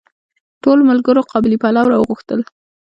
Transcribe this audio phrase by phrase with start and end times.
[0.63, 2.39] ټولو ملګرو قابلي پلو راوغوښتل.